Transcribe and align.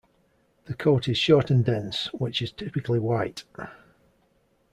The 0.65 0.73
coat 0.73 1.07
is 1.07 1.19
short 1.19 1.51
and 1.51 1.63
dense, 1.63 2.07
which 2.07 2.41
is 2.41 2.51
typically 2.51 2.97
white. 2.97 3.43